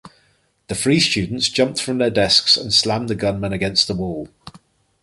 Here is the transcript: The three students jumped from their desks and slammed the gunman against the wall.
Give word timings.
The 0.67 0.73
three 0.73 0.99
students 0.99 1.47
jumped 1.47 1.79
from 1.79 1.99
their 1.99 2.09
desks 2.09 2.57
and 2.57 2.73
slammed 2.73 3.07
the 3.07 3.13
gunman 3.13 3.53
against 3.53 3.87
the 3.87 3.93
wall. 3.93 4.29